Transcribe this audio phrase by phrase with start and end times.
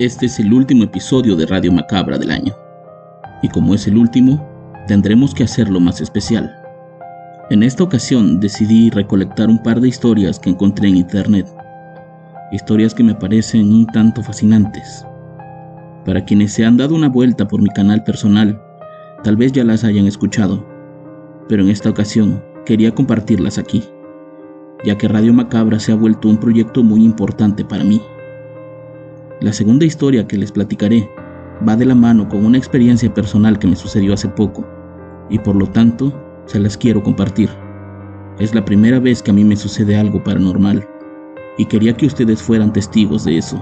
[0.00, 2.54] Este es el último episodio de Radio Macabra del año.
[3.42, 4.42] Y como es el último,
[4.88, 6.50] tendremos que hacerlo más especial.
[7.50, 11.46] En esta ocasión decidí recolectar un par de historias que encontré en internet.
[12.50, 15.04] Historias que me parecen un tanto fascinantes.
[16.06, 18.58] Para quienes se han dado una vuelta por mi canal personal,
[19.22, 20.66] tal vez ya las hayan escuchado,
[21.46, 23.84] pero en esta ocasión quería compartirlas aquí,
[24.82, 28.00] ya que Radio Macabra se ha vuelto un proyecto muy importante para mí.
[29.40, 31.10] La segunda historia que les platicaré
[31.66, 34.66] va de la mano con una experiencia personal que me sucedió hace poco
[35.30, 36.12] y por lo tanto
[36.44, 37.48] se las quiero compartir.
[38.38, 40.86] Es la primera vez que a mí me sucede algo paranormal
[41.56, 43.58] y quería que ustedes fueran testigos de eso.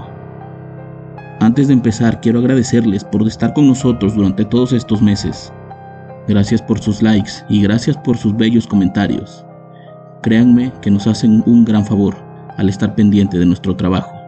[1.39, 5.53] Antes de empezar quiero agradecerles por estar con nosotros durante todos estos meses.
[6.27, 9.45] Gracias por sus likes y gracias por sus bellos comentarios.
[10.23, 12.17] Créanme que nos hacen un gran favor
[12.57, 14.18] al estar pendiente de nuestro trabajo.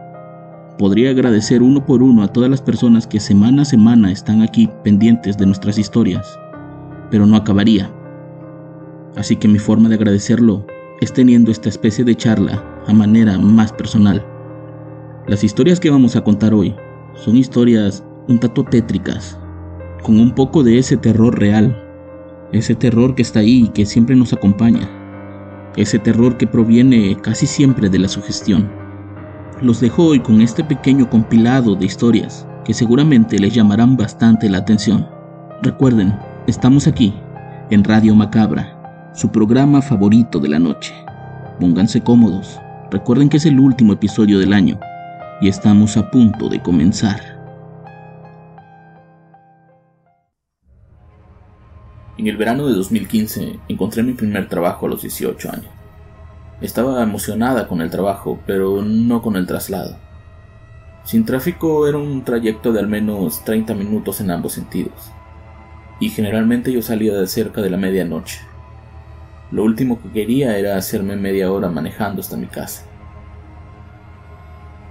[0.78, 4.70] Podría agradecer uno por uno a todas las personas que semana a semana están aquí
[4.82, 6.38] pendientes de nuestras historias,
[7.10, 7.90] pero no acabaría.
[9.14, 10.66] Así que mi forma de agradecerlo
[11.02, 14.24] es teniendo esta especie de charla a manera más personal.
[15.26, 16.74] Las historias que vamos a contar hoy
[17.14, 19.38] son historias un tanto tétricas,
[20.02, 21.76] con un poco de ese terror real,
[22.52, 24.88] ese terror que está ahí y que siempre nos acompaña,
[25.76, 28.81] ese terror que proviene casi siempre de la sugestión
[29.62, 34.58] los dejo hoy con este pequeño compilado de historias que seguramente les llamarán bastante la
[34.58, 35.06] atención.
[35.62, 36.14] Recuerden,
[36.48, 37.14] estamos aquí,
[37.70, 40.92] en Radio Macabra, su programa favorito de la noche.
[41.60, 44.80] Pónganse cómodos, recuerden que es el último episodio del año
[45.40, 47.20] y estamos a punto de comenzar.
[52.18, 55.81] En el verano de 2015 encontré mi primer trabajo a los 18 años.
[56.62, 59.96] Estaba emocionada con el trabajo, pero no con el traslado.
[61.02, 65.10] Sin tráfico era un trayecto de al menos 30 minutos en ambos sentidos,
[65.98, 68.42] y generalmente yo salía de cerca de la medianoche.
[69.50, 72.84] Lo último que quería era hacerme media hora manejando hasta mi casa.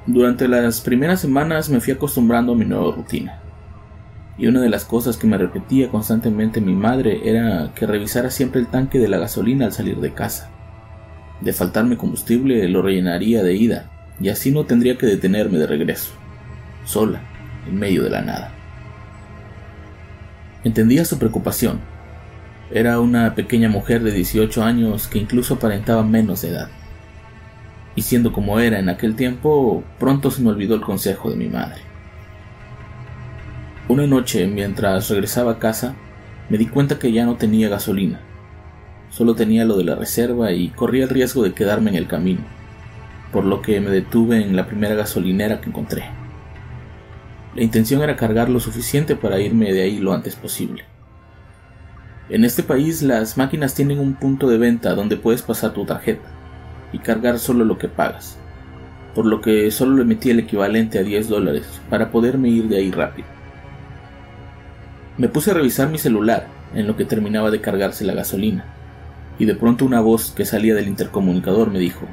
[0.06, 3.40] Durante las primeras semanas me fui acostumbrando a mi nueva rutina.
[4.38, 8.60] Y una de las cosas que me repetía constantemente mi madre era que revisara siempre
[8.60, 10.51] el tanque de la gasolina al salir de casa.
[11.42, 16.12] De faltarme combustible lo rellenaría de ida, y así no tendría que detenerme de regreso,
[16.86, 17.22] sola,
[17.68, 18.52] en medio de la nada.
[20.64, 21.80] Entendía su preocupación.
[22.70, 26.70] Era una pequeña mujer de 18 años que incluso aparentaba menos de edad.
[27.96, 31.50] Y siendo como era en aquel tiempo, pronto se me olvidó el consejo de mi
[31.50, 31.82] madre.
[33.90, 35.96] Una noche, mientras regresaba a casa,
[36.50, 38.22] me di cuenta que ya no tenía gasolina
[39.12, 42.42] Solo tenía lo de la reserva y corría el riesgo de quedarme en el camino,
[43.34, 46.06] por lo que me detuve en la primera gasolinera que encontré.
[47.54, 50.86] La intención era cargar lo suficiente para irme de ahí lo antes posible.
[52.30, 56.30] En este país las máquinas tienen un punto de venta donde puedes pasar tu tarjeta
[56.94, 58.38] y cargar solo lo que pagas,
[59.14, 62.78] por lo que solo le metí el equivalente a 10 dólares para poderme ir de
[62.78, 63.28] ahí rápido.
[65.18, 68.78] Me puse a revisar mi celular en lo que terminaba de cargarse la gasolina
[69.42, 72.06] y de pronto una voz que salía del intercomunicador me dijo,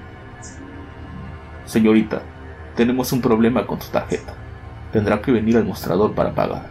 [1.66, 2.22] Señorita,
[2.74, 4.32] tenemos un problema con su tarjeta.
[4.94, 6.68] Tendrá que venir al mostrador para pagar.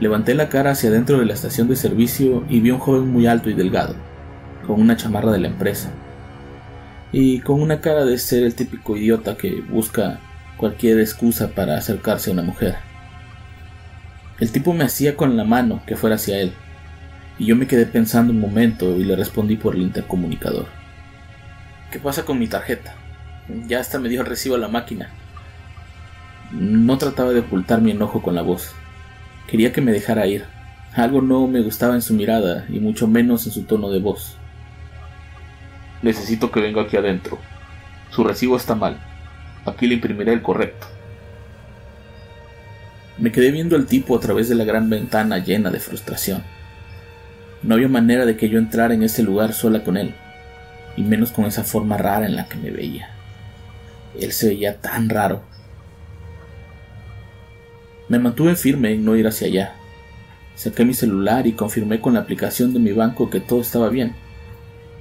[0.00, 3.12] Levanté la cara hacia adentro de la estación de servicio y vi a un joven
[3.12, 3.94] muy alto y delgado,
[4.66, 5.90] con una chamarra de la empresa,
[7.12, 10.18] y con una cara de ser el típico idiota que busca
[10.56, 12.76] cualquier excusa para acercarse a una mujer.
[14.40, 16.54] El tipo me hacía con la mano que fuera hacia él,
[17.38, 20.66] y yo me quedé pensando un momento y le respondí por el intercomunicador.
[21.90, 22.94] ¿Qué pasa con mi tarjeta?
[23.66, 25.10] Ya hasta me dio el recibo a la máquina.
[26.52, 28.72] No trataba de ocultar mi enojo con la voz.
[29.48, 30.44] Quería que me dejara ir.
[30.94, 34.36] Algo no me gustaba en su mirada y mucho menos en su tono de voz.
[36.02, 37.38] Necesito que venga aquí adentro.
[38.10, 38.98] Su recibo está mal.
[39.66, 40.86] Aquí le imprimiré el correcto.
[43.18, 46.42] Me quedé viendo al tipo a través de la gran ventana llena de frustración.
[47.64, 50.14] No había manera de que yo entrara en ese lugar sola con él,
[50.96, 53.08] y menos con esa forma rara en la que me veía.
[54.20, 55.42] Él se veía tan raro.
[58.10, 59.72] Me mantuve firme en no ir hacia allá.
[60.56, 64.14] Saqué mi celular y confirmé con la aplicación de mi banco que todo estaba bien.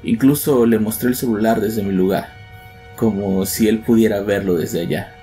[0.01, 2.33] Incluso le mostré el celular desde mi lugar,
[2.95, 5.13] como si él pudiera verlo desde allá.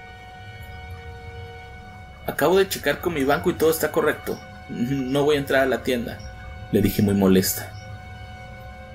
[2.26, 4.38] Acabo de checar con mi banco y todo está correcto.
[4.68, 6.29] No voy a entrar a la tienda,
[6.72, 7.72] le dije muy molesta.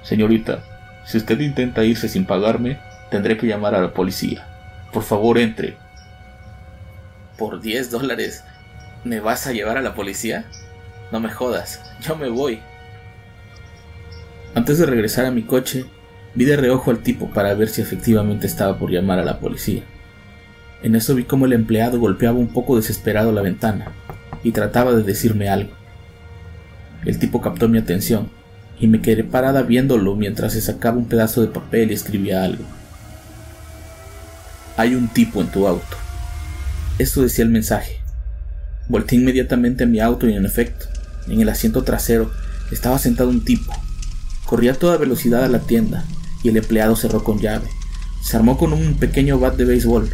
[0.04, 0.64] Señorita,
[1.06, 2.80] si usted intenta irse sin pagarme,
[3.10, 4.48] tendré que llamar a la policía.
[4.92, 5.78] Por favor, entre.
[7.38, 8.44] ¿Por 10 dólares
[9.04, 10.46] me vas a llevar a la policía?
[11.12, 12.62] No me jodas, yo me voy.
[14.56, 15.86] Antes de regresar a mi coche,
[16.34, 19.84] vi de reojo al tipo para ver si efectivamente estaba por llamar a la policía.
[20.82, 23.92] En eso vi como el empleado golpeaba un poco desesperado la ventana
[24.44, 25.72] y trataba de decirme algo.
[27.06, 28.30] El tipo captó mi atención
[28.80, 32.64] y me quedé parada viéndolo mientras se sacaba un pedazo de papel y escribía algo.
[34.76, 35.98] Hay un tipo en tu auto.
[36.98, 38.00] Esto decía el mensaje.
[38.90, 40.88] Volté inmediatamente a mi auto y en efecto,
[41.28, 42.32] en el asiento trasero
[42.72, 43.74] estaba sentado un tipo.
[44.46, 46.06] Corría a toda velocidad a la tienda
[46.44, 47.68] y el empleado cerró con llave.
[48.22, 50.10] Se armó con un pequeño bat de béisbol.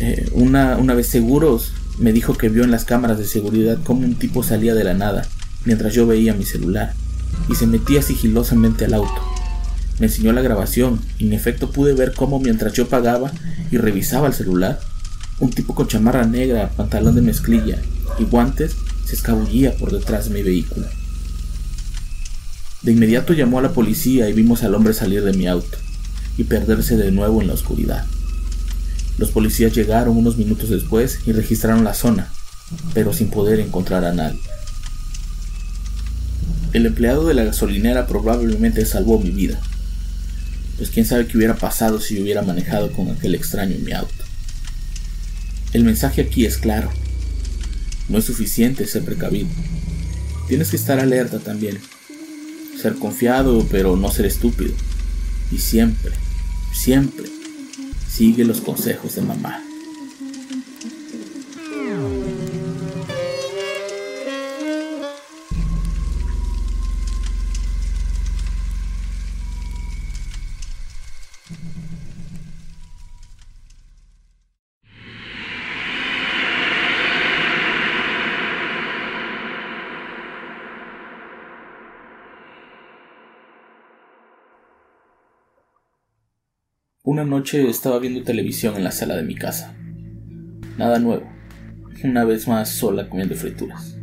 [0.00, 4.00] Eh, una, una vez seguros, me dijo que vio en las cámaras de seguridad cómo
[4.00, 5.28] un tipo salía de la nada
[5.64, 6.94] mientras yo veía mi celular
[7.48, 9.20] y se metía sigilosamente al auto.
[9.98, 13.32] Me enseñó la grabación y en efecto pude ver cómo mientras yo pagaba
[13.70, 14.80] y revisaba el celular,
[15.40, 17.78] un tipo con chamarra negra, pantalón de mezclilla
[18.18, 20.86] y guantes se escabullía por detrás de mi vehículo.
[22.82, 25.78] De inmediato llamó a la policía y vimos al hombre salir de mi auto
[26.36, 28.04] y perderse de nuevo en la oscuridad.
[29.16, 32.28] Los policías llegaron unos minutos después y registraron la zona,
[32.92, 34.40] pero sin poder encontrar a nadie.
[36.74, 39.60] El empleado de la gasolinera probablemente salvó mi vida,
[40.76, 44.24] pues quién sabe qué hubiera pasado si hubiera manejado con aquel extraño en mi auto.
[45.72, 46.90] El mensaje aquí es claro.
[48.08, 49.48] No es suficiente ser precavido.
[50.48, 51.78] Tienes que estar alerta también.
[52.80, 54.72] Ser confiado, pero no ser estúpido.
[55.52, 56.12] Y siempre,
[56.72, 57.26] siempre,
[58.10, 59.63] sigue los consejos de mamá.
[87.06, 89.74] Una noche estaba viendo televisión en la sala de mi casa.
[90.78, 91.30] Nada nuevo.
[92.02, 93.98] Una vez más sola comiendo frituras.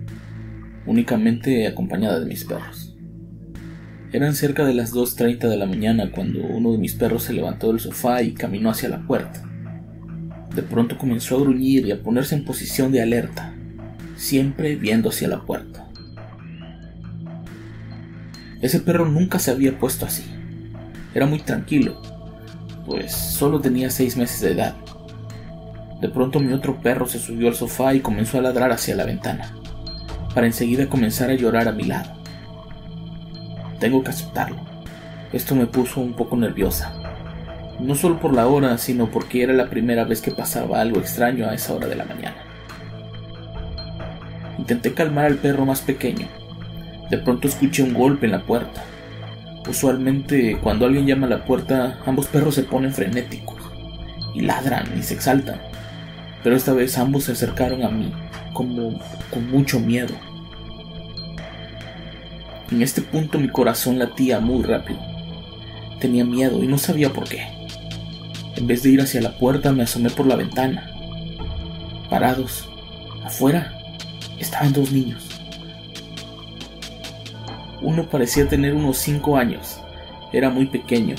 [0.85, 2.95] Únicamente acompañada de mis perros.
[4.13, 7.69] Eran cerca de las 2.30 de la mañana cuando uno de mis perros se levantó
[7.69, 9.41] del sofá y caminó hacia la puerta.
[10.53, 13.51] De pronto comenzó a gruñir y a ponerse en posición de alerta,
[14.15, 15.89] siempre viendo hacia la puerta.
[18.61, 20.23] Ese perro nunca se había puesto así.
[21.15, 21.99] Era muy tranquilo,
[22.91, 24.75] pues solo tenía seis meses de edad.
[26.01, 29.05] De pronto mi otro perro se subió al sofá y comenzó a ladrar hacia la
[29.05, 29.53] ventana,
[30.35, 32.11] para enseguida comenzar a llorar a mi lado.
[33.79, 34.57] Tengo que aceptarlo.
[35.31, 36.93] Esto me puso un poco nerviosa.
[37.79, 41.47] No solo por la hora, sino porque era la primera vez que pasaba algo extraño
[41.47, 42.35] a esa hora de la mañana.
[44.57, 46.27] Intenté calmar al perro más pequeño.
[47.09, 48.83] De pronto escuché un golpe en la puerta.
[49.67, 53.61] Usualmente cuando alguien llama a la puerta, ambos perros se ponen frenéticos
[54.33, 55.61] y ladran y se exaltan.
[56.43, 58.11] Pero esta vez ambos se acercaron a mí
[58.53, 58.99] como
[59.29, 60.13] con mucho miedo.
[62.71, 64.99] En este punto mi corazón latía muy rápido.
[65.99, 67.45] Tenía miedo y no sabía por qué.
[68.55, 70.89] En vez de ir hacia la puerta me asomé por la ventana.
[72.09, 72.67] Parados,
[73.23, 73.77] afuera,
[74.39, 75.30] estaban dos niños.
[77.81, 79.79] Uno parecía tener unos 5 años,
[80.31, 81.15] era muy pequeño,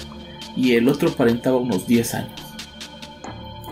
[0.57, 2.41] y el otro aparentaba unos 10 años.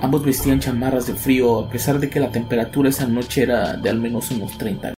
[0.02, 3.90] Ambos vestían chamarras de frío a pesar de que la temperatura esa noche era de
[3.90, 4.94] al menos unos 30.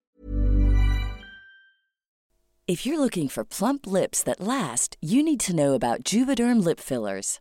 [2.67, 6.79] If you're looking for plump lips that last, you need to know about Juvederm lip
[6.79, 7.39] fillers.